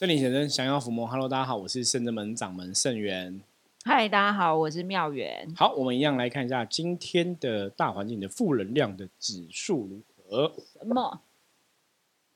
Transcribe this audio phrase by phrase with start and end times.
[0.00, 3.38] 圣灵先生降妖伏魔，Hello，大家好，我是圣真门掌门圣元。
[3.84, 5.46] 嗨，大家好，我是妙元。
[5.54, 10.54] 好，我们一样来看一下今天的大环境的负能量的指数如何？
[10.78, 11.20] 什么？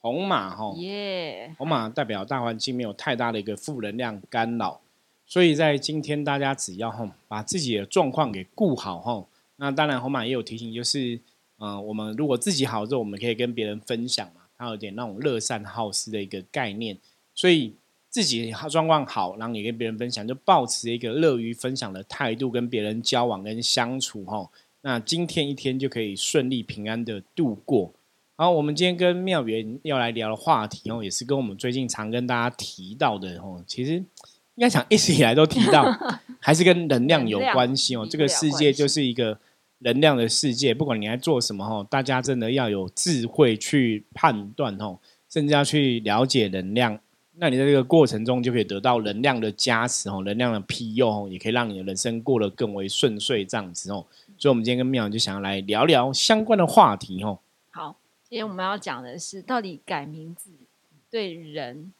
[0.00, 1.54] 红马哈，耶！
[1.56, 4.82] 红马代表大环境没有太大的一个负能量干扰，
[5.24, 9.24] 所以在今天大家只要哈把自己的状况给顾好哈。
[9.56, 11.18] 那当然，红马也有提醒，就是
[11.58, 16.98] 嗯，我们如果自己好之后，我们可以跟别人分享嘛，它有点那种乐善好施的一个概念，
[17.34, 17.74] 所以。
[18.14, 24.48] 自己状况好，然后也跟别人分享，就保持一个乐于分享的态度，跟别人交往跟相处哈。
[24.82, 27.92] 那今天一天就可以顺利平安的度过。
[28.36, 33.60] 然后我们今天跟妙元要来聊的话题哦，也是跟我们最近常跟大家提到的哦。
[33.66, 35.84] 其实应该讲一直以来都提到，
[36.38, 38.06] 还是跟能量有关系哦。
[38.08, 39.36] 这个世界就是一个
[39.78, 47.00] 能量的世界，不管你在做什么哈，大家真的要有智慧去判断哦，甚至要去了解能量。
[47.36, 54.06] 那你在这个过程中就可以得到能量的加持哦，能量的庇佑哦，也可以让你的人生过得更为顺遂这样子哦。
[54.38, 57.38] 所以，我们今天跟妙就想要来聊聊相关的话题哦。
[57.70, 57.96] 好，
[58.28, 60.50] 今天我们要讲的是，到底改名字
[61.10, 61.92] 对人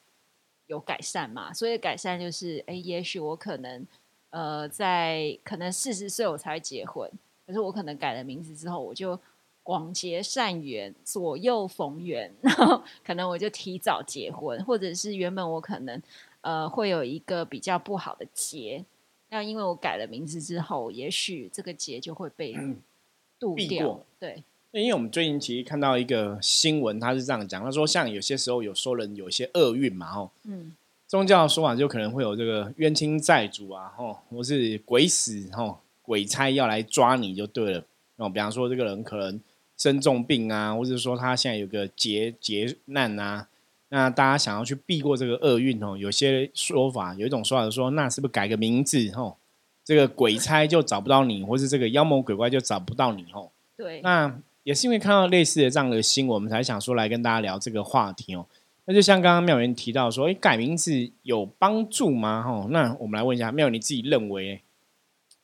[0.69, 1.53] 有改善吗？
[1.53, 3.85] 所以改善就是，哎，也许我可能
[4.31, 7.11] 呃，在可能四十岁我才结婚，
[7.45, 9.19] 可是我可能改了名字之后，我就。
[9.65, 16.01] 广结善缘，左右逢源， 然后可能我就提早结婚，或者是原本我可能
[16.43, 18.85] 呃会有一个比较不好的结，
[19.31, 22.55] 那因为我改了名字之后，也许这个结就会被
[23.41, 24.05] 渡掉。
[24.20, 30.77] 对，因为我们最近其实看到一个新闻，他是这样讲，他说像有些时候有说人有一些厄运嘛，哦，嗯，
[31.09, 37.83] 宗教的说法就可能会有这个冤亲债主啊，吼，或是鬼使吼鬼差要来抓你就对了，
[38.17, 39.41] 那，比方说这个人可能。
[39.77, 43.48] 生重病啊，或者说他现在有个劫劫难啊，
[43.89, 49.36] 那大家想要去避过这个厄运哦，有些说法有一种说法说，那是不是改个名字哦，
[49.84, 53.51] 这个鬼差就找不到你，或是这个妖魔鬼怪就找不到你哦。
[53.77, 58.46] 对，那也是因为看到类似的这样的新闻，我们才想说来跟大家聊这个话题哦。
[58.86, 62.45] 那就像刚刚妙元提到说，哎，改名字有帮助吗？
[62.46, 64.61] 哦，那我们来问一下妙，你自己认为？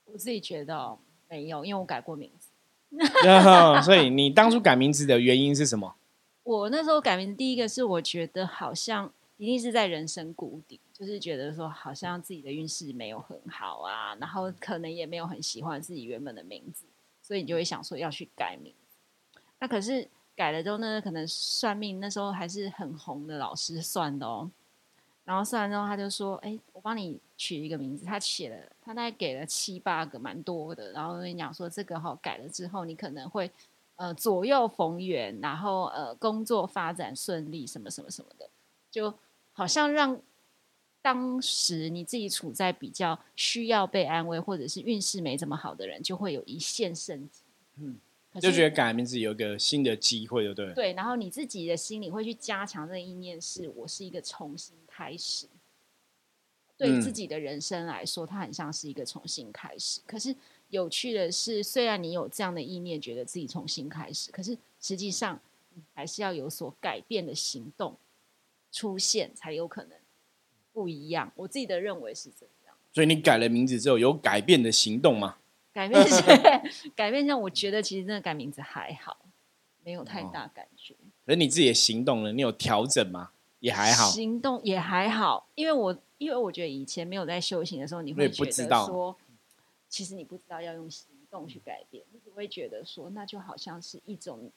[0.05, 0.97] 我自己觉得
[1.29, 2.31] 没有，因为我改过名。
[3.85, 5.95] 所以你当初改名字的原因是什么？
[6.43, 16.87] 我那时候改名，第一个是我觉得好像一定是在人生谷底，就是觉得说好像自己的运势没有很好啊，然后可能也没有很喜欢自己原本的名字，
[17.23, 18.75] 所以你就会想说要去改名。
[19.61, 24.51] 那可是改了之后呢，可能算命那时候还是很红的老师算的哦。
[25.31, 30.91] 然后算完之后，他就说：“哎，我帮你取一个名字。”他写了，他大概给了七八个，蛮多的。
[30.91, 33.49] 然后跟你讲说，这个哈改了之后，你可能会
[33.95, 38.51] 呃左右逢源，然后呃工作发展顺利，什么什么什么的，
[38.91, 39.15] 就
[39.53, 40.21] 好像让
[41.01, 47.45] 当时你自己处在比较需要被安慰，或者是运势没这么好的人，就会有一线生机。
[47.77, 48.01] 嗯。
[48.39, 50.75] 就觉得改名字有个新的机会，对不对？
[50.75, 55.47] 对，然后你自己的心里会去加强这个意念，是我是一个重新开始。
[56.77, 60.01] 对自己的人生来说，它很像是一个重新开始。
[60.07, 60.35] 可是
[60.69, 65.39] 有趣的是，虽然你有这样的意念，觉得自己重新开始，可是实际上
[65.93, 67.97] 还是要有所改变的行动
[68.73, 69.93] 出现，才有可能
[70.73, 71.31] 不一样。
[71.37, 72.75] 我自己的认为是这样。
[72.95, 75.37] 所以你改了名字之后，有改变的行动吗？
[75.73, 76.21] 改变一下
[76.97, 79.19] 改变，一下我觉得其实真的改名字还好，
[79.85, 80.95] 没有太大感觉。
[81.25, 82.33] 可是你自己的行动呢？
[82.33, 83.31] 你有调整吗？
[83.61, 85.47] 也还好，行动也还好。
[85.55, 89.17] 因为我因为我觉得以前没有在修行的时候，你会觉得说，
[89.89, 94.51] 其实你不知道要用行动去改变，你只会觉得说，那就好像是一种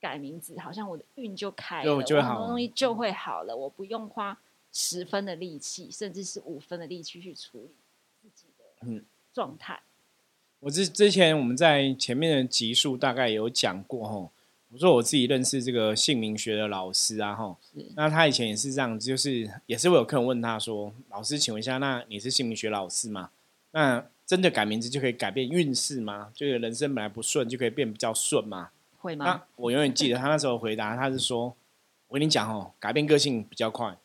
[0.00, 2.04] 改名字，好像我的运就开了，很
[2.36, 4.36] 多东西就会好了，我不用花
[4.72, 7.74] 十分的力气，甚至是五分的力气去处理
[8.20, 9.80] 自己的状态。
[10.66, 14.32] 我之之前我们在前面的集数大概有讲过吼，
[14.72, 17.56] 我说我自己认识这个姓名学的老师啊吼，
[17.94, 23.30] 那他以前也是这样子，就是也是会有客人问他说，老师请问一下，那你是姓名学老师吗？
[23.70, 26.32] 那真的改名字就可以改变运势吗？
[26.34, 28.70] 就是人生本来不顺就可以变比较顺吗？
[28.98, 29.24] 会吗？
[29.24, 31.54] 那我永远记得他那时候回答，他是说，
[32.08, 33.96] 我跟你讲哦，改变个性比较快，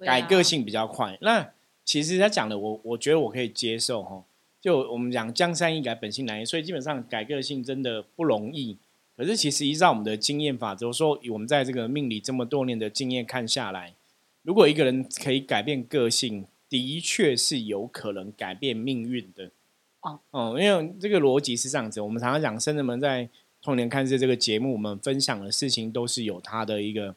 [0.00, 1.16] 改个性比较快。
[1.20, 1.52] 那
[1.84, 4.24] 其实他讲的，我我觉得我可以接受哈。
[4.64, 8.78] 就我们讲江山易改，本性难移，所以基本上改个性真的不容易。
[9.14, 13.92] 可是其实依照我们的经验法则，说我们在这个命理这么多年的经验看下来，
[14.40, 19.50] 如果一个人可以改变个性，的确是有可能改变命运的。
[20.00, 22.00] 哦，嗯，因为这个逻辑是这样子。
[22.00, 23.28] 我们常常讲，生人们在
[23.60, 27.14] 童年看这这个节目，我们分享的事情都是有它的一个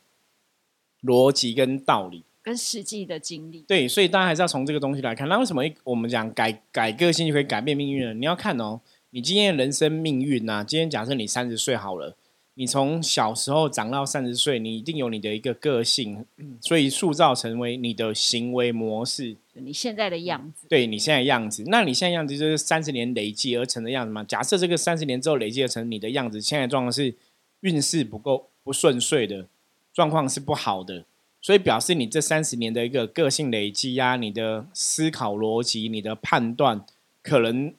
[1.02, 2.26] 逻辑跟道理。
[2.48, 3.60] 跟实际的经历。
[3.68, 5.28] 对，所以大家还是要从这个东西来看。
[5.28, 8.14] 那为什么我们讲改改个性就可以改变命运呢？
[8.14, 8.80] 你要看哦，
[9.10, 12.16] 你今天的人生命运呐、今天假设你三十岁好了，
[12.54, 16.26] 你从小时候长到三十岁，你一定有你的一个个性，
[16.62, 19.36] 所以塑造成为你的行为模式。
[19.52, 24.24] 你现在的样子，对你现在的样子，那你现在样子就是三十年累积而成的样子嘛？
[24.24, 27.14] 假设这个三十年之后累积而成你的样子，现在状况是
[27.60, 29.48] 运势不够不顺遂的，
[29.92, 31.04] 状况是不好的，
[31.42, 36.86] 所以表示你这三十年的一个个性累积呀、你的思考逻辑、你的判断，
[37.22, 37.74] 可能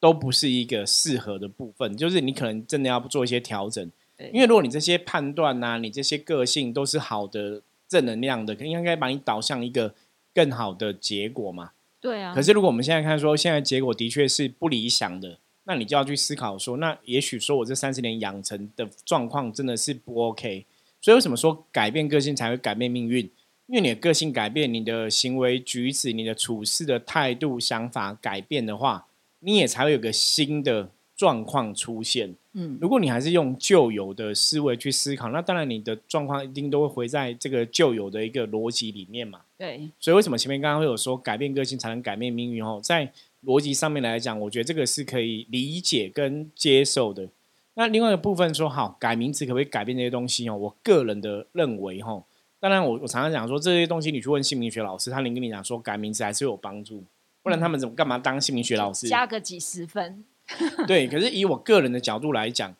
[0.00, 3.90] 都不是一个适合的部分，就是你可能真的要做一些调整。
[4.32, 9.94] 因为如果你这些判断呐、你这些个性都是好的、正能量的，应该把你导向一个
[10.32, 11.72] 更好的结果嘛。
[12.00, 12.32] 对啊。
[12.32, 20.64] 可是如果我们现在看说，现在结果的确是不理想的，那你就要去思考说，那也许说我这三十年养成的状况真的是不 OK。
[21.02, 23.28] 所以为什么说改变个性才会改变命运？
[23.66, 29.06] 因为你的个性改变，你的行为举止、你的处事的态度、想法改变的话，
[29.40, 32.34] 你也才会有个新的状况出现。
[32.52, 39.40] 嗯，如果你还是用旧有的思维去思考，那当然你的状况一定都会回在这个旧有的一个逻辑里面嘛。
[39.58, 42.62] 对，所以为什么前面刚刚会有说改变个性才能改变命运？
[42.62, 43.10] 哦，在
[43.44, 47.26] 逻辑上面来讲，我觉得这个是可以理解跟接受的。
[47.74, 50.48] 那另外一个部分说，好改名字可不可以改变这些东西？
[50.48, 52.22] 哦，我个人的认为，哈，
[52.60, 57.02] 当然我我常常讲说这些东西，你去问姓名学老师，他能跟你讲说改名字还是有帮助，
[57.42, 59.08] 不然他们怎么干嘛当姓名学老师？
[59.08, 60.22] 加个几十分，
[60.86, 62.74] 对，可是以我个人的角度来讲，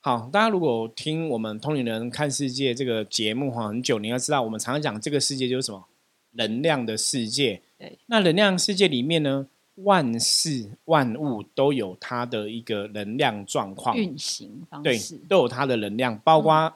[0.00, 5.84] 好，大家如果听我们通灵人看世界这个节目哈很久，你要知道，我们常常讲这个世界就是什么
[6.32, 7.60] 能量的世界。
[7.78, 9.46] 对，那能量世界里面呢，
[9.76, 16.72] 万事万物都有它的一个能量状况，运行方对式，，都有它的能量，包括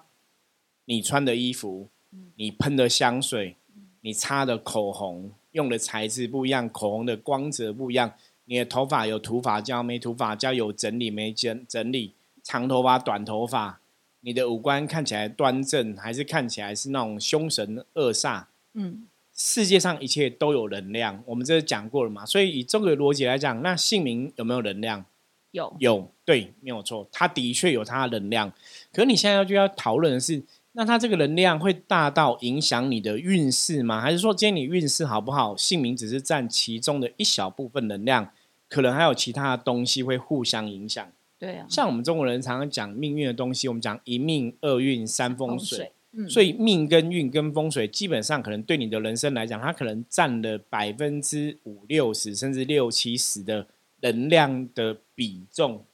[0.87, 1.89] 你穿的衣服、
[2.37, 3.57] 你喷的香水、
[4.01, 8.13] 你擦的口红、用的材质不一样，口红的光泽不一样。
[8.49, 12.15] 你的头发有涂发胶没涂发胶，有整理没整整理，
[12.45, 13.81] 长头发短头发，
[14.21, 18.45] 你的五官看起来端正，还是看起来是那种凶神恶煞？
[18.75, 22.25] 嗯，世界上一切都有能量，我们这讲过了嘛？
[22.25, 25.05] 所以以这个逻辑来讲，那姓名有没有能量？
[25.51, 28.51] 有，有，对，没有错，它的确有它的能量。
[28.93, 30.43] 可是你现在就要讨论的是，
[30.73, 34.01] 那它这个能量会大到影响你的运势吗？
[34.01, 38.31] 还是说今天你运势好不好，姓名只是占其中的一小部分能量，
[38.69, 41.07] 可能还有其他的东西会互相影响？
[41.39, 45.93] 对啊，像我们中国人常常讲命运的东西，我们讲一命二运三风水。
[46.29, 53.67] 所以命跟运跟风水基本上可能对你的人生来讲，它可能占了百分之五六十甚至六七十的
[54.01, 55.85] 能量的比重。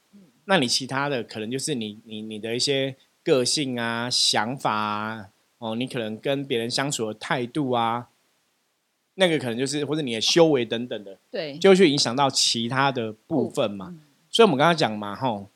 [0.45, 8.09] 那你其他的可能就是你你你的一些个性啊、想法啊，哦，你可能跟别人相处的态度啊，
[9.15, 13.87] 那个可能就是或者你的修为等等的，对，就会去影响到其他的部分嘛。
[13.89, 14.01] 嗯
[14.33, 15.47] 所以我们刚刚讲嘛，吼，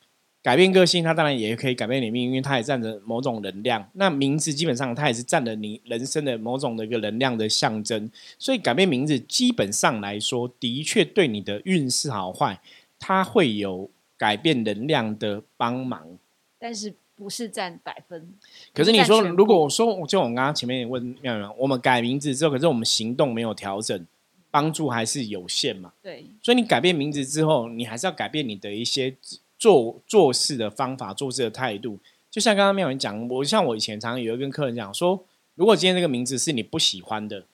[0.43, 3.89] 改变个性，它当然也可以改变你命运，它也占着某种能量。
[3.93, 8.09] 那名字基本上它也是占了你人生的某种的一个能量的象征。
[8.39, 12.61] 所以改变名字，基本上来说，的确对你的运势好坏，
[12.97, 16.17] 它会有改变能量的帮忙。
[16.57, 18.33] 但是不是占百分？
[18.73, 24.07] 可是你说，如果我说，就我刚刚前面也问妙妙，我们改名字之后，可是我们行动没有调整，
[24.49, 25.91] 帮助还是有限嘛？
[26.01, 29.13] 对，所以你改变名字之后，你还是要改变你的一些
[29.57, 31.99] 做做事的方法、做事的态度。
[32.29, 35.23] 就像刚刚妙文讲，我像我以前常常也会跟客人讲说，
[35.55, 37.45] 如果今天这个名字是你不喜欢的，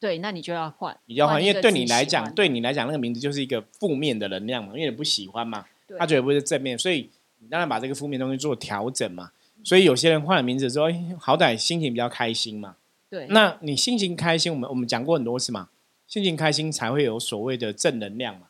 [0.00, 5.64] 对，那你就要换，你要换，因为对你来讲，对你来讲那个名字就是一个负面的能量嘛，因为你不喜欢嘛，
[5.98, 9.30] 他觉得不是正面，所以你当然把这个负面东西做调整嘛。
[9.62, 12.76] 所以有些人换了名字之后，哎好歹心情比较开心嘛。
[13.08, 15.68] 对，那你心情开心，我们我们讲过很多次嘛，
[16.06, 18.48] 心情开心才会有所谓的正能量嘛。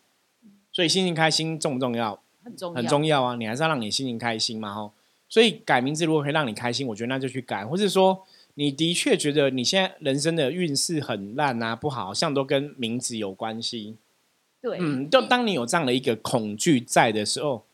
[0.73, 2.21] 所以心情开心重不重要？
[2.44, 4.92] 很重要，很重要啊，你还是要让你心情开心嘛，吼。
[5.28, 8.22] 所以改名字如果可以让你开心，我觉得那就去改，或是说
[8.54, 13.96] 你的确觉得你现在人生的运势很烂啊，不好，好像都跟名字有关系。
[14.60, 17.64] 对，嗯，就当你有这样的一个恐惧在的时候，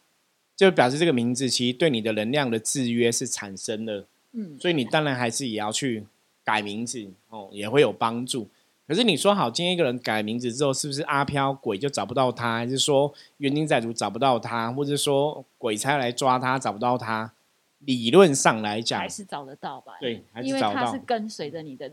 [0.56, 6.06] 就表示这个名字其实对你的能量的制约是产生的，嗯，所以你当然还是也要去
[6.42, 8.48] 改名字哦，也会有帮助。
[8.90, 17.32] 可是你说好，今天一个人改名字之后，是不是阿飘鬼就找不到他，还是说冤亲债主找不到他，或者说鬼差来抓他找不到他？
[17.78, 19.92] 理论上来讲还，是找得到吧？
[20.00, 21.92] 对还是因为找得到它是跟随着你的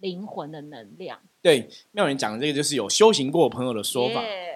[0.00, 4.22] 灵魂的能量对妙人讲的这个就是有修行过的朋友的说法。
[4.22, 4.54] 耶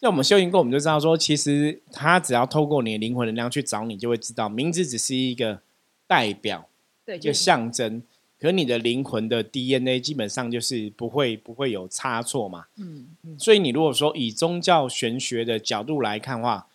[0.00, 5.60] 就 我们修行过，我们就知道说，其实他只要透过你的灵魂能量去找你，就会知道名字只是一个
[6.08, 6.68] 代表，
[7.06, 8.02] 对，一个就是象征。
[8.44, 12.66] 可可你的灵魂的 DNA 基本上就是不会不会有差错嘛。
[12.76, 13.08] 嗯，
[13.38, 16.66] 所以你如果说以宗教玄学的角度来看的话，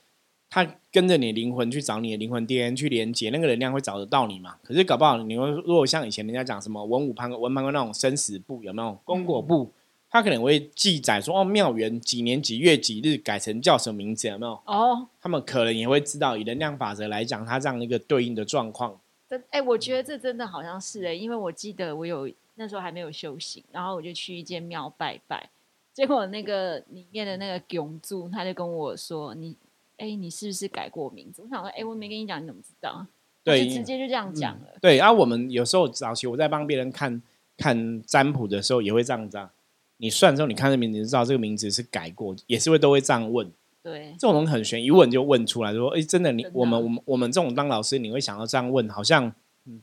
[0.50, 4.56] 它跟着你灵魂去找你的灵魂 DNA 去连接，那个能量会找得到你嘛？
[4.64, 9.72] 可是搞不好你会如果像以前人家讲什么文武盘文盘官那种生死簿有没有功果簿，
[10.10, 14.54] 它可能会记载说哦庙元几年几月几日改成叫什么名字有没有？
[14.66, 19.00] 哦，他们可能也会知道以能量法则来讲，它这样一个对应的状况。
[19.30, 25.50] 这哎，我觉得这真的好像是哎，因为我记得我有那时候还没有修行，然后我就去一间庙拜拜，
[25.94, 29.56] 结果那个里面的那个永住他就跟我说你。
[30.02, 31.42] 哎，你是不是改过名字？
[31.42, 33.06] 我想说，哎，我没跟你讲，你怎么知道？
[33.44, 34.68] 对，直接就这样讲了。
[34.80, 37.22] 对，然后我们有时候早期我在帮别人看
[37.58, 39.38] 看占卜的时候，也会这样子。
[39.38, 39.52] 啊
[39.98, 43.52] 你算的时候，你看这名字，你知道这个名字是改过，也是会都会这样问。
[43.92, 49.32] 对，这种东西很玄，一问就问出来，说，哎，真的，你我们我们我们这种当老师，你会想要这样问，好像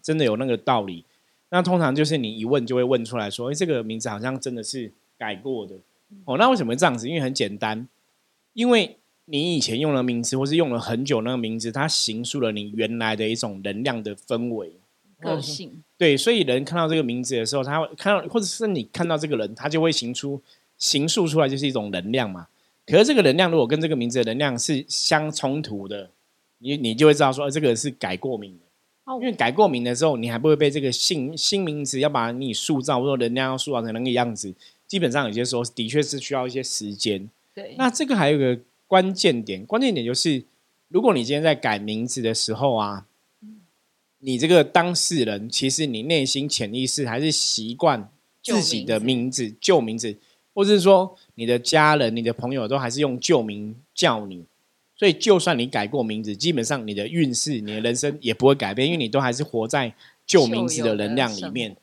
[0.01, 1.05] 真的有那个道理。
[1.51, 5.75] 那通常就是你一问就会问出来说，哎，这个名字好像真的是改过的。
[6.25, 7.09] 哦，那为什么这样子？
[7.09, 7.89] 因为很简单，
[8.53, 8.97] 因为。
[9.29, 14.71] 你以前用的名字，或是用了很久那个名字，它形塑了你原来的一种能量的氛围、
[15.21, 15.83] 个性。
[15.99, 20.41] 对，所以人看到这个名字的时候，他会看到，或者是你看到这个人，他就会形出、
[20.79, 22.47] 形塑出来，就是一种能量嘛。
[22.87, 26.11] 可是这个能量如果跟这个名字的能量是相冲突的，
[26.59, 29.15] 你你就会知道说，这个是改过名的。
[29.21, 34.55] 因为改过名的时候，你还不会被这个新新名词要把你塑造，或者能量要塑造成那个样子。
[34.87, 37.29] 基本上有些时候的确是需要一些时间。
[37.55, 38.59] 对，那这个还有个。
[38.89, 40.45] 关键点，关键点就是，
[40.87, 43.05] 如果你今天在改名字的时候啊，
[44.21, 48.09] 你这个当事人其实你内心潜意识还是习惯
[48.41, 50.17] 自己的名字旧名字，
[50.55, 54.45] 或者是说你的家人、你的朋友都还是用旧名叫你，
[54.97, 59.95] 所以就算你改过名字，基本上你的运势、你的人生也不会改变，因为你都还是活在
[60.27, 61.77] 旧名字的能量里面。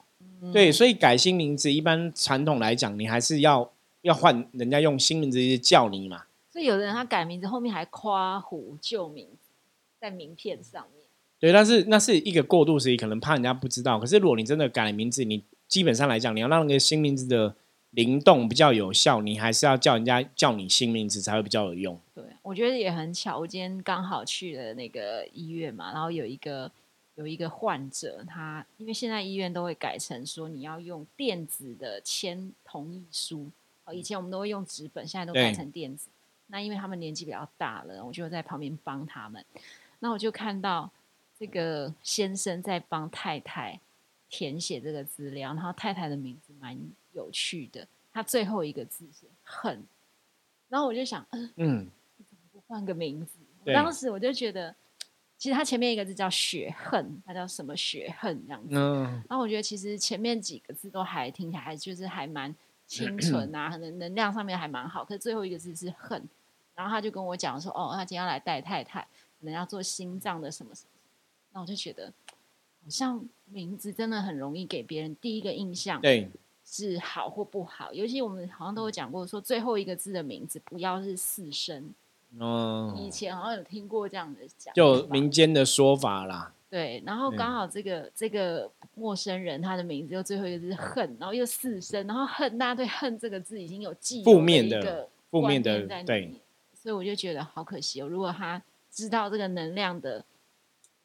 [0.51, 6.24] 对，所以改新名字，一般传统来讲，你还是要要换人家用新名字叫你嘛。
[6.51, 9.53] 所以有的人他改名字后面还夸胡旧名字
[10.01, 11.05] 在名片上面。
[11.39, 14.00] 对，但是那是一个过渡时期，可能怕人家不知道。
[14.00, 17.55] 可是如果你真的改了名字，你基本上来讲，你要让那个新名字的
[17.94, 22.00] 灵动比较有效，你还是要叫人家叫你新名字才会比较有用。
[22.14, 26.72] 对，我觉得也很巧，我今天刚好去了那个医院嘛，然后有一个
[27.16, 33.48] 有一个患者，他因为现在医院都会改成说你要用电子的签同意书，
[33.86, 36.10] 哦，以前我们都会用纸本，现在都改成电子。
[36.48, 39.44] 那因为他们年纪比较大了，我就在旁边帮他们。
[40.00, 40.90] 那我就看到
[41.40, 43.80] 这个先生在帮太太
[44.30, 46.78] 填写这个资料，然后太太的名字蛮
[47.13, 49.82] 有趣的，他最后一个字是“恨”。
[50.70, 53.38] 然后我就想，嗯，怎么不换个名字？
[53.74, 54.75] 当时我就觉得，
[55.38, 58.75] 其实他前面一个字叫“血恨”，他叫什么“血恨”这样子。
[58.75, 62.53] 然后我觉得其实前面几个字都还听起来就是还蛮
[62.88, 65.05] 清纯啊，可能能量上面还蛮好。
[65.05, 66.22] 可是最后一个字是“恨”。
[66.75, 69.01] 然后他就跟我讲说：“哦，他今天要来带太太，
[69.39, 70.89] 可能要做心脏的什么什么。”
[71.53, 72.12] 那我就觉得，
[72.84, 76.27] 好像名字真的很容易给别人第一个印象，对，
[76.74, 77.94] 是好或不好。
[77.94, 81.94] 尤其我们好像都有讲过，说最后一个字的名字不要是四声。
[82.39, 86.51] 哦，以前好像有听过这样的讲，就民间的说法啦。
[86.68, 96.34] 对，然后刚好这个这个陌生人他的名字又最后一个字是恨，然后又四声，然后恨大家对恨这个字已经有记负面的负面的对。
[96.74, 98.08] 所以我就觉得好可惜哦。
[98.08, 98.60] 如果他
[98.92, 100.25] 知道这个能量的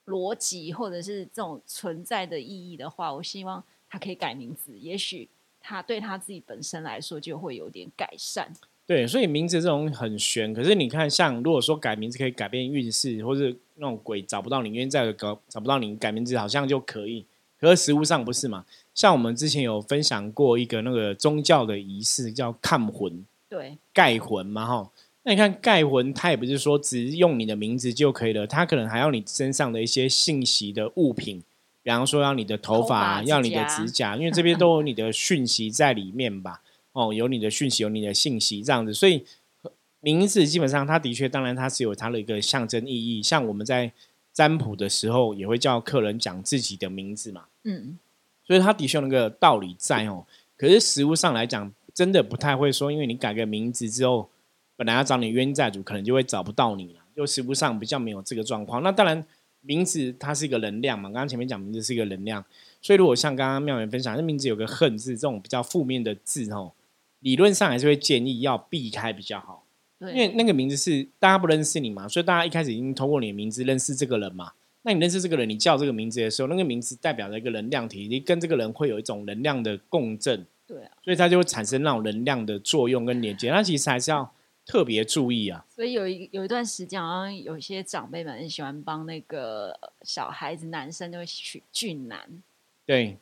[0.07, 4.73] 逻辑，或者是这种存在的意义的话，我希望他可以改名字。
[4.79, 5.29] 也许
[5.69, 8.51] 他对他自己本身来说就会有点改善。
[8.87, 10.55] 对，所以名字这种很玄。
[10.55, 17.27] 可是你看，像如果说改名字可以改变运势，或者那种鬼找不到你，因为在搞找不到你，改名字好像就可以。
[17.61, 18.65] 可是实物上不是嘛？
[18.95, 24.91] 像我们之前有分享过一个那个宗教的仪式，叫看魂，对，盖魂嘛，哈。
[25.25, 31.43] 那你看盖魂，它也不是说只用你的名字就可以了，它可能还要你身上的一些信息的物品，
[31.89, 36.61] 比方说要你的头发，要你的指甲，因为这边都有你的讯息在里面吧？
[36.93, 39.25] 哦，有你的讯息，有你的信息这样子，所以
[40.01, 43.23] 名字基本上它的确，当然它是有它的一个象征意义。
[43.23, 43.91] 像我们在
[44.35, 47.99] 占卜的时候，也会叫客人讲自己的名字嘛，嗯，
[48.47, 50.27] 所以它的确那个道理在哦。
[50.59, 54.29] 可是实物上来讲，真的不太会说，因为你改个名字之后。
[54.77, 58.81] 本来要找你冤债主，可能就会找不到你了，就实物上比较没有这个状况。
[58.81, 59.27] 那当然，
[59.61, 62.45] 名字它是一个能量嘛，刚刚前面讲名字是一个能量，
[62.81, 66.73] 所以如果像刚刚妙元分享，那名字有个恨字这种比较负面的字哦，
[67.21, 69.65] 理论上还是会建议要避开比较好，
[70.01, 83.51] 因为那个名字是大家不认识你嘛，所以大家一开始已经通过你的名字认识这个人嘛，那你认识这个人，你叫这个名字的时候，那个名字代表着一个能量体，你跟这个人会有一种能量的共振，对啊，所以它就会产生那种能量的作用跟连接。
[83.51, 84.33] 那其实还是要
[84.69, 85.65] 特别注意啊。
[85.69, 92.21] 所以有一有一段时间，好像有一些长辈们很喜欢帮那个小孩子男生就会取俊男，
[92.87, 93.17] 对，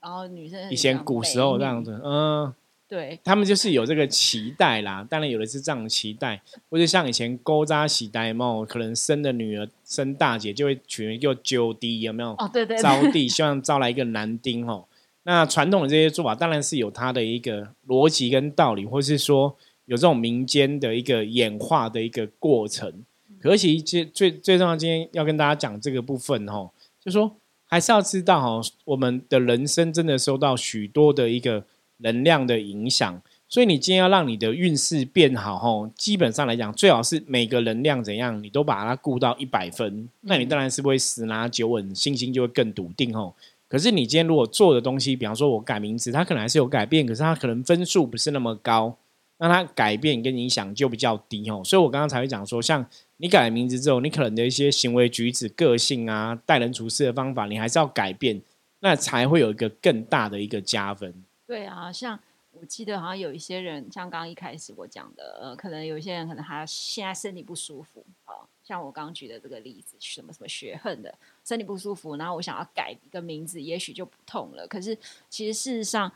[0.00, 2.54] 然后女生以前古时候这样子，嗯。
[2.86, 12.32] 对，他们就是有这个期待啦，当然有的是这样的期待，或者像以前勾扎喜呆帽，可能生的女儿生大姐就会取名叫九弟，有没有？
[12.32, 14.84] 哦，对对，招弟希望招来一个男丁哦。
[15.22, 23.04] 那传统的这些做法当然是有它的一个逻辑跟道理，或是说有这种民间的一个演化的一个过程。
[23.40, 27.36] 可其实最最重要，今天要跟大家讲这个部分哦，就说
[27.66, 31.64] 还是要知道哦，我们的人生真的受到许多的一个。
[31.98, 43.34] 能量的影响，所以你今天要让你的运势变好，吼，基本上来讲，最好是每个能量怎样，你都把它顾到一百分，那你当然是会十拿九稳，信心就会更笃定，吼。
[43.68, 48.98] 可是你今天如果做的东西，比方说我改名字，它可能还是有改变，可是它可能分数不是那么高，
[49.46, 51.62] 那它改变跟影响就比较低，哦。
[51.62, 52.84] 所以我刚刚才会讲说，像
[53.18, 58.40] 你改了名字之后，你可能的一些行为举止、个性啊、待人处事的方法，你还是要改变，
[58.80, 61.22] 那才会有一个更大的一个加分。
[61.46, 62.18] 对啊，像
[62.52, 68.32] 我记得好像有一些人，像刚刚一开始我讲的，呃，可能有一些人可能他现在身体不舒服，啊，
[68.62, 74.66] 像我刚举的这个例子，什么什么血恨的身体不舒服，然后我想要改一个名字，也许就不痛了。
[74.66, 74.96] 可是
[75.28, 76.10] 其实事实上，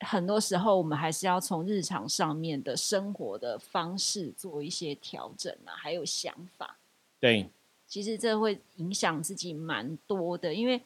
[0.00, 6.76] 很多时候我们还是要从日常上面的生活的方式做一些调整啊，还有想法。
[7.18, 7.48] 对，
[7.86, 10.80] 其实这会影响自己蛮多的，因为。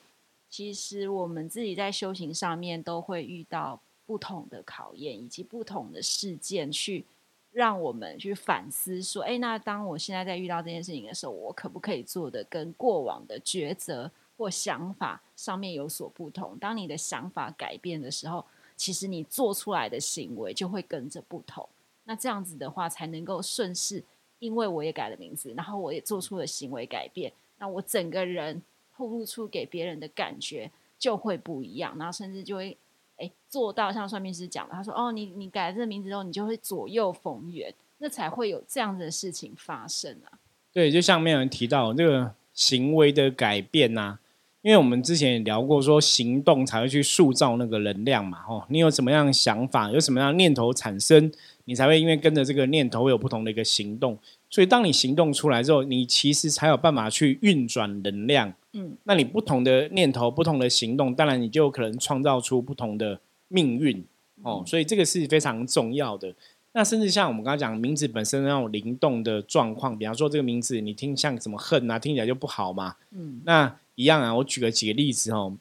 [0.54, 7.06] 其实我们自己在修行上面都会遇到不同的考验，以及不同的事件，去
[7.52, 16.58] 让我们去反思说：，哎，那当我现在在遇到这件事情的时候，我可不可以做的跟过往的抉择或想法上面有所不同？
[16.58, 18.44] 当你的想法改变的时候，
[18.82, 21.68] 其实你做出来的行为就会跟着不同。
[22.04, 24.02] 那这样子的话，才能够顺势，
[24.38, 28.62] 因为我也改了名字，然后我也做出了行为改变，那我整个人。
[28.94, 32.76] 透露出给别人的感觉就会不一样，然后甚至就会
[33.16, 40.38] 哎做到像算命师讲的，他说：“哦，你你改了这个名字之后，你就会左右逢源，那才会有这样子的事情发生啊。”
[40.70, 44.18] 对，就像没有人提到这个行为的改变呐，
[44.62, 48.38] 因为我们之前也聊过，说行动才会去塑造那个能量嘛。
[48.48, 51.30] 哦，你有什么样的想法，有什么样的念头产生，
[51.64, 54.16] 你才会因为跟着这个念头有不同的一个行动。
[54.48, 58.52] 所以，当你行动出来之后，你其实才有办法去运转能量。
[58.74, 64.04] 嗯，那你不同的念头、不同的行动，当然你就可能创造出不同的命运
[64.42, 64.62] 哦。
[64.66, 66.34] 所以这个是非常重要的。
[66.74, 72.94] 那甚至像我们刚刚讲名字本身那种灵动的状况，比方说这个名字你听像什么恨啊，听起来就不好嘛。
[73.10, 74.34] 嗯，那一样啊。
[74.34, 75.56] 我举个几个例子哦，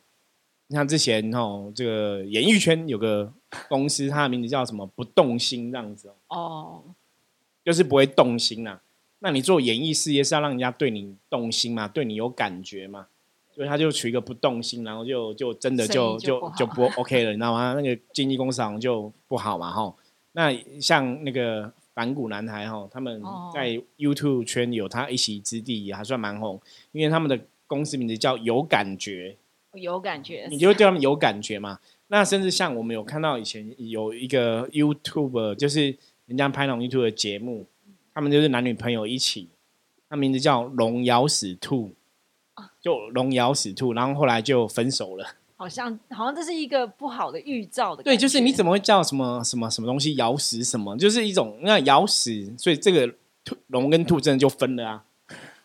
[0.69, 3.32] 像之前哦，这个演艺圈有个
[3.69, 6.84] 公司，它的名字叫什么“不动心”这样子哦，
[7.63, 8.80] 就是不会动心呐。
[9.19, 13.08] 那你做演艺事业是要让人家对你动心嘛，对你有感觉嘛？
[13.54, 17.73] 所以他就取一个不动心，然后就就真的就就就不 OK 了，你知道吗？
[17.73, 19.93] 那个经纪公司好像就不好嘛，哈。
[20.32, 23.21] 那像那个反骨男孩哈，他们
[23.54, 26.60] 在 YouTube 圈有他一席之地，也还算蛮红，
[26.93, 29.38] 因为他们的公司名字叫有感觉，
[29.75, 31.79] 有感觉，你就会对他们有感觉嘛。
[32.07, 37.65] 那甚至像我们有看到以前有一个 YouTube，就是人家拍那种 YouTube 的节目。
[38.13, 39.47] 他们就是男女朋友一起，
[40.10, 41.93] 那名字叫龙咬死兔，
[42.81, 45.25] 就龙咬死兔，然后后来就分手了。
[45.55, 48.03] 好像好像这是一个不好的预兆的。
[48.03, 50.97] 对，就是你怎么会叫什么什么什么东西咬死什么？
[50.97, 53.07] 就是一种那咬死，所以这个
[53.45, 55.05] 兔龙跟兔真的就分了啊，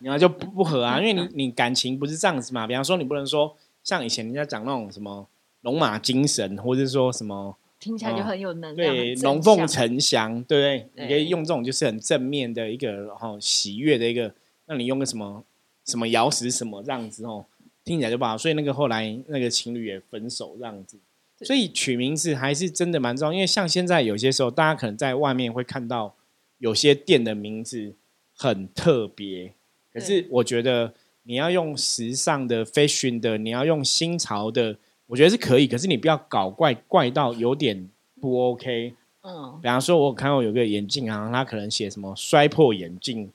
[0.00, 2.66] 然后就不不合啊，因为你你感情不是这样子嘛。
[2.66, 5.26] 比方说，你不能说像以前人家讲那种什么
[5.62, 7.56] 龙马精神，或者说什么。
[7.78, 10.62] 听起来就很有能量，对，龙凤呈祥，对不
[10.94, 11.04] 对？
[11.04, 15.44] 你可以用这种就是很正面的一个，然后喜悦的一个，那你用个什么
[15.84, 17.44] 什么瑶石什么这样子哦，
[17.84, 18.36] 听起来就不好。
[18.36, 20.96] 所以那个后来那个情侣也分手这样子。
[21.42, 26.14] 所以取名字还是真的蛮重要，因为像现在有些时候，大家可能在外面会看到
[26.56, 27.92] 有些店的名字
[28.34, 29.52] 很特别，
[29.98, 34.76] 可是我觉得你要用时尚的、fashion 的，你要用新潮的。
[35.06, 37.88] 我觉得是可以，可是你不要搞怪怪到有点
[38.20, 38.92] 不 OK。
[39.22, 43.30] 嗯，比方说，我看到有个眼镜啊，他可能写什么摔破眼镜，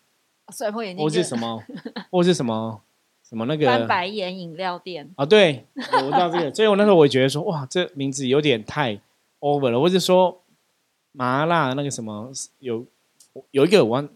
[0.54, 1.63] 摔破眼镜， 或是什么，
[2.12, 2.82] 或是什么
[3.24, 5.10] 什么那个翻白眼饮料店。
[5.15, 9.00] 啊，对，我知道这个， 所以我那时候我觉得说，哇，这名字有点太
[9.39, 10.41] over 了，或者说
[11.13, 12.86] 麻辣那个什么有
[13.52, 14.10] 有一个我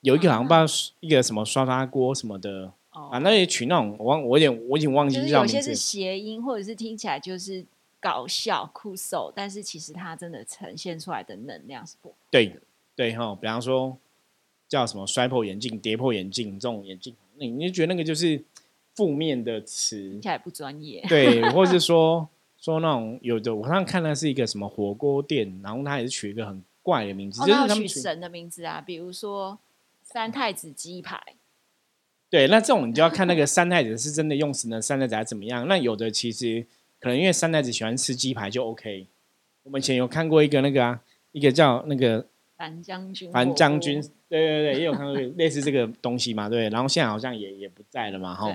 [0.00, 2.72] 有一个好像不知道一个什么刷刷锅什么的。
[2.90, 7.64] 哦啊，那也取那种我忘我有点我已经忘记就是叫有些是，谐音，或者是听起来就是
[8.00, 12.58] 搞笑酷手，但是其实它真的呈现出来的能量是不对
[12.96, 13.96] 对哈，比方说
[14.66, 18.42] 叫什么摔破眼镜、跌破眼镜这种眼镜，你你就觉得那个就是
[18.96, 21.04] 负面的词听，起来不专业。
[21.08, 29.56] 对，或者是 说说那种有的，我刚刚看的是一个什么火锅店，然后他也是取一个很怪的名字，哦，就是他们取取神的名字啊，比如说
[30.10, 31.20] 三太子鸡排，
[32.30, 35.68] 对，那这种你就要看那个三太子是真的用神的三太子还怎么样。
[35.68, 36.64] 那有的其实
[36.98, 39.06] 可能因为三太子喜欢吃鸡排就 OK。
[39.64, 46.70] 我们以前有看过一个那个啊，一个叫那个樊将军，樊将军，对对对，也有看过类似这个东西嘛，对。
[46.70, 48.50] 然后现在好像也也不在了嘛，哈。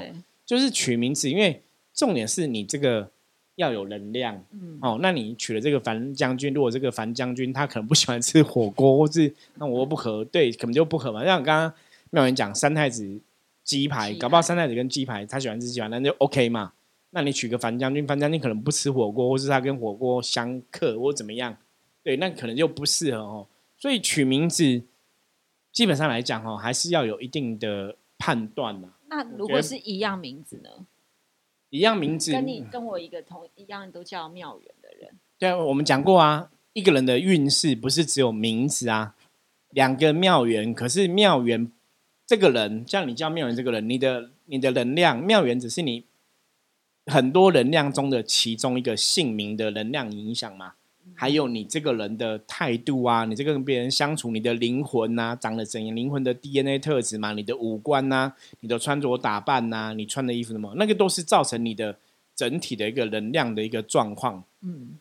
[0.48, 1.62] 就是取名字，因为
[1.94, 3.12] 重点是你这个
[3.56, 5.00] 要有能量嗯，哦。
[5.02, 11.24] 那你娶了这个樊将军，如果这个樊将军他可能不喜欢吃火锅，或是那我又不合，对，可能就不合嘛。
[11.26, 11.74] 像刚刚
[12.10, 13.20] 妙言讲三太子
[13.64, 16.74] 鸡排，搞不好三太子跟鸡排他喜欢吃鸡排，那就 OK 嘛。
[17.12, 21.56] 那你娶个樊将军，樊将军可能不吃火锅，或是他跟火锅相克或怎么样，
[22.02, 23.48] 对，那可能就不适合哦。
[23.78, 24.82] 所以取名字
[25.72, 28.94] 基本上来讲哦，还是要有一定的判断嘛。
[29.10, 30.70] 那如果是一样名字呢？
[31.74, 35.10] 一样名字，跟你跟我一个同一样都叫妙远的人，
[35.40, 39.16] 对啊，我们讲过啊，一个人的运势不是只有名字啊，
[39.72, 41.72] 两个妙缘，可是妙缘
[42.28, 46.06] 这个人，像你叫妙缘这个人，你的你的能量，妙缘只是你
[47.08, 50.76] 很多能量中的其中一个姓名的能量影响嘛，
[51.16, 61.98] 还有你这个人的态度啊，你这个跟别人相处，你的灵魂呐、长得怎样，灵魂的 DNA 特质嘛，你的五官呐、你的穿着打扮呐、你穿的衣服什么，那个都是造成你的
[62.36, 64.44] 整体的一个能量的一个状况。
[64.62, 64.98] 嗯，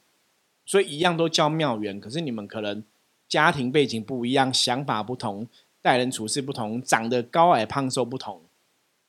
[0.67, 2.83] 所以一样都叫妙缘，可是你们可能
[3.29, 5.47] 家庭背景不一样，想法不同，
[5.81, 8.43] 待人处事不同，长得高矮胖瘦不同，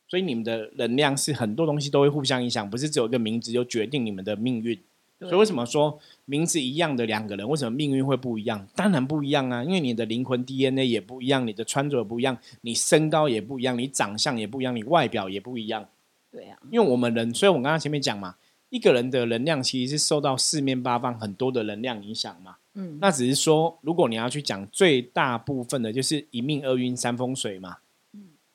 [0.08, 4.80] 所以你们的能量是很多东西都会互相影响，不是只有一个名字就决定你们的命运。
[5.24, 8.68] 对所以为什么说名字一样的两个人，为什么命运会不一样？
[8.76, 15.88] 当然不一样啊，因为你的灵魂 DNA 也不一样，你的穿着也不一样，你身高也不一样，你长相也不一样，你外表也不一样。
[16.32, 18.36] 对啊，因为我们人，所以我刚刚前面讲嘛，
[18.70, 22.58] 一个人的能量其实是受到四面八方很多的能量影响嘛。
[22.76, 27.78] 嗯，那只是说，如果你要去讲最大部分的，就是一命二运三风水嘛。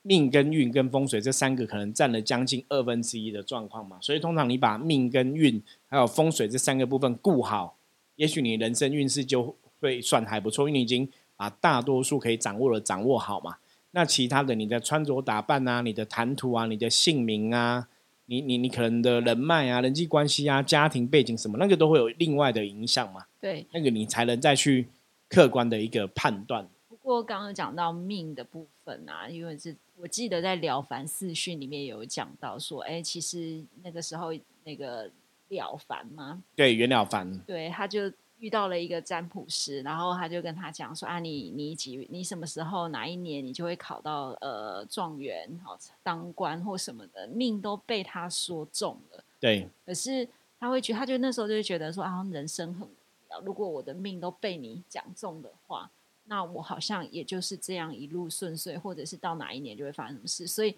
[0.09, 7.77] 嗯命跟运跟风水这三个可能占了将近二分之一的状况嘛，所以通常你把命跟运还有风水这三个部分顾好，
[8.17, 13.59] 也许你人生运势就会算还不错，因为你已经把大多数可以掌握的掌握好嘛。
[13.91, 17.89] 那其他的你的穿着打扮啊，你的谈吐啊，你的姓名啊，
[18.27, 23.25] 你你你可能的人脉啊、人际关系啊、家庭背景什么，那个都会有另外的影响嘛。
[23.41, 23.67] 对。
[23.73, 24.89] 那个你才能再去
[25.29, 26.69] 客观的一个判断。
[26.89, 34.33] 不过刚刚讲到命的部分啊，因为是我记得在《了凡四训》里面有讲到说，哎，其实那个时候
[34.65, 35.11] 那个
[35.49, 49.25] 了凡嘛，对，袁了凡，对，他就遇到了一个占卜师，然后他就跟他讲说啊，你你几你什么时候哪一年你就会考到呃状元，好当官或什么的，命都被他说中了。
[49.41, 50.29] 对可是
[50.61, 52.91] 他会觉他就那时候就会觉得说啊，人生很无
[53.29, 53.41] 聊。
[53.41, 55.91] 如果我的命都被你讲中的话，
[56.29, 60.47] 那我好像也就是这样一路顺遂，或者是到哪一年就会发生什么事。
[60.47, 60.75] 所以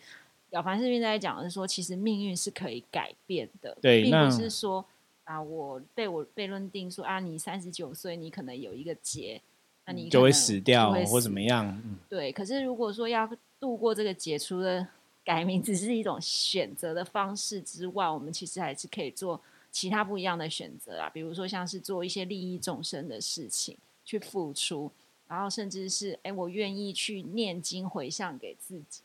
[0.51, 4.85] 了凡这边在讲的是说，其实命运是可以改变的，并对并不是说
[5.25, 9.41] 啊，我被我被认定说啊，你三十九岁，你可能有一个劫，
[9.85, 11.67] 那你就会死掉或怎么样。
[11.85, 14.87] 嗯对，可是如果说要度过这个劫，除了
[15.25, 24.91] 改名只是一种选择的方式之外，我们其实还是可以做其他不一样的选择啊，比如说像是做一些利益众生的事情，去付出，
[25.31, 29.01] 然后甚至是哎，我愿意去念经回向给自己，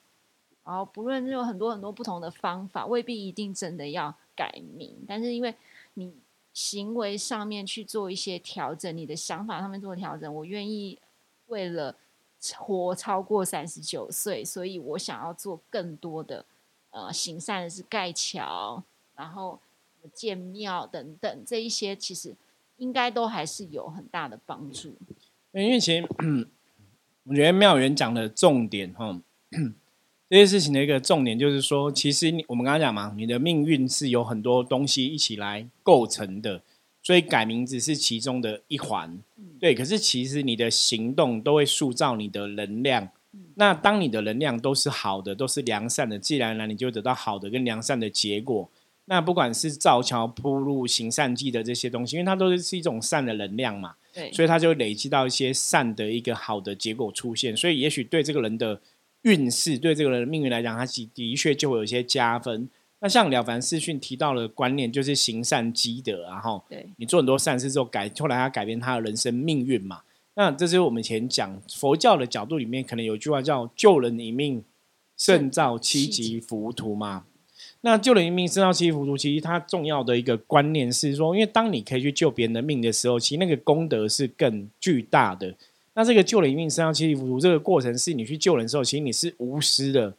[0.63, 5.53] 然后不论有很多很多不同的方法，未必一定真的要改名，但是因为
[5.93, 6.11] 你
[6.51, 10.97] 行为上面去做一些调整，你的想法上面做调整，我愿意
[11.45, 11.95] 为了
[12.57, 16.43] 活超过三十九岁，所以我想要做更多的
[16.89, 18.81] 呃行善的是盖桥，
[19.15, 19.59] 然后
[20.11, 22.35] 建庙等等这一些，其实
[22.77, 24.91] 应该都还是有很大的帮助。
[25.61, 26.05] 因为其实
[27.23, 29.19] 我觉得妙元讲的重点哈，
[30.29, 36.61] 这些事情的一个重点就是说，其实你我们刚刚讲嘛，你的命运是有很多东西一起来构成的，
[37.01, 39.17] 所以改名字是其中的一环。
[39.59, 43.09] 对，可是其实你的行动都会塑造你的能量。
[43.55, 48.69] 那当你的能量都是好的，都是良善的，自然而然你就得到好的跟良善的结果。
[49.07, 57.55] 那不管是造桥铺路、行善记的这些东西，因为它都是一种善的能量嘛，对，所以它就会累积到一些善的一个好的结果出现。
[57.55, 58.81] 所以也许对这个人的
[59.21, 62.67] 运势，对这个人的命运来讲，他的的确就会有一些加分。
[62.99, 70.01] 那像了凡四训提到的观念，就是行善积德，然后对你做很多善事之后改，后来他改变他的人生命运嘛。
[70.33, 74.63] 那这是我们以前讲佛教的角度里面，可能有一句话叫“救人一命，
[75.15, 77.25] 胜造七级浮屠”嘛。
[77.85, 85.53] 那救人一命，胜造七级浮屠，其实它重要的一个观念是说，因为当你可以去救别人的命的时候，其实那个功德是更巨大的。
[85.93, 90.15] 那这个救人一命，胜造七级浮屠这个过程，是你去救人的时候，其实你是无私的。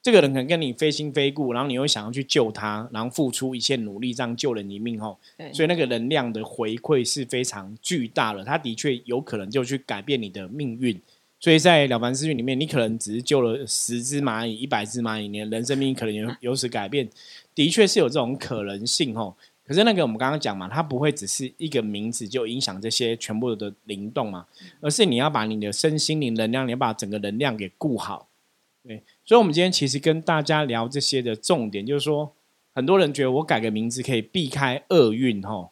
[0.00, 5.18] 这个人可能跟你非亲非故，然后你又想要去救他，然后付出一切努力，这样救人一命吼，
[5.52, 8.44] 所以那个能量的回馈是非常巨大的。
[8.44, 10.96] 他的确有可能就去改变你的命运。
[11.40, 17.08] 所以在了凡四训里面，你可能只是救了十只蚂蚁、一百只蚂蚁，你的人生命可能有 有此改变，
[17.54, 19.34] 的确是有这种可能性吼。
[19.64, 24.46] 可是那个我们刚刚讲嘛，它不会只是一个名字就影响这些全部的灵动嘛，
[24.80, 28.28] 而是你要把你的身心灵能量，你要把整个能量给顾好。
[28.82, 32.32] 对，所以，我们今天其实跟大家聊这些的重点，就是说，
[32.74, 35.70] 很多人觉得我改个名字可以避开厄运，吼，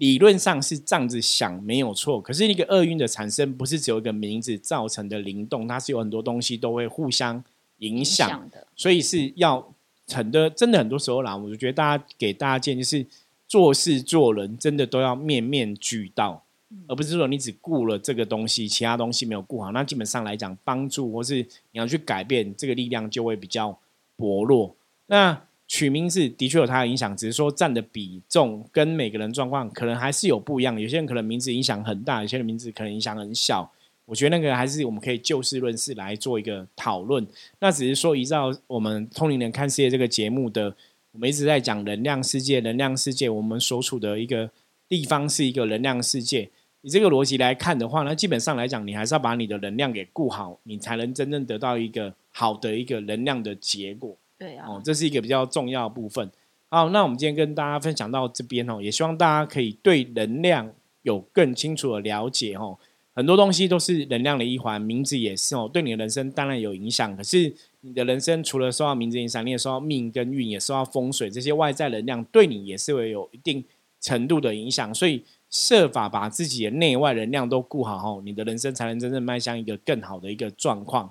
[0.00, 2.18] 理论上是这样子想没有错。
[2.22, 7.44] 可是，一个厄运的产生，不是只有一个名字造成的灵动，它是有很多东西都会互相
[7.80, 8.66] 影响的。
[8.74, 9.74] 所以是要
[10.08, 13.04] 很多，真的很多时候啦，我就觉得大家给大家建议是，
[13.46, 16.42] 做事做人真的都要面面俱到。
[16.86, 23.78] 而不是说你只顾了这个东西，其他东西没有顾好，那基本上来讲，帮助或是你要去改变这个力量就会比较
[24.16, 24.74] 薄弱。
[25.08, 30.78] 那取名字的确有它的影响，只是说占的比重跟每个人状况可能还是有不一样。
[30.78, 33.70] 有些人可能名字影响很大，有些人名字可能影响很小。
[34.04, 37.24] 我觉得那个还是我们可以就事论事来做一个讨论。
[37.60, 40.74] 那只是说依照我们通灵人看世界这个节目的，
[41.12, 44.50] 我们一直在讲能量世界，能量世界我们所处的一个
[44.88, 46.50] 地方是一个能量世界。
[46.82, 54.16] 以这个逻辑来看的话，那基本上来讲，你还是要把你的能量给顾好，你才能真正得到一个好的一个能量的结果。
[54.40, 56.30] 对啊，哦，这是一个比较重要的部分。
[56.70, 60.72] 好，那我们今天跟大家分享到这边哦，也希望大家可以对能量
[61.02, 62.78] 有更清楚的了解哦。
[63.12, 67.14] 很多东西都是能量的一环，名字也是哦，对你的人生当然有影响。
[67.14, 73.62] 可是你的人生除了受到名字影响，你也受到命跟运，也受到风水这些外在能量，对你也是会有一定
[74.00, 74.92] 程度的影响。
[74.94, 75.22] 所以。
[75.52, 81.10] 设法把自己的内外能量都顾好哦，你的人生才能真正迈向一个更好的一个状况。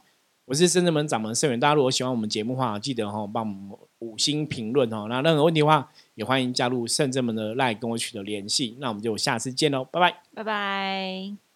[0.50, 5.06] 我是深圳门掌门盛远，大家如果喜欢我们节目的话，记得哈帮我们五星评论哦。
[5.08, 8.76] 那任何问题的话，也欢迎加入圣正门的 line 跟我取得联系。
[8.80, 11.49] 那我们就下次见喽，拜拜，拜拜。